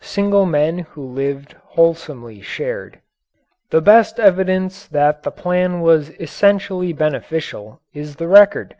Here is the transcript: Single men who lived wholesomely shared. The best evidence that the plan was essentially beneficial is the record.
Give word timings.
Single 0.00 0.46
men 0.46 0.78
who 0.78 1.04
lived 1.04 1.52
wholesomely 1.62 2.40
shared. 2.40 3.00
The 3.68 3.82
best 3.82 4.18
evidence 4.18 4.86
that 4.86 5.24
the 5.24 5.30
plan 5.30 5.82
was 5.82 6.08
essentially 6.18 6.94
beneficial 6.94 7.82
is 7.92 8.16
the 8.16 8.28
record. 8.28 8.74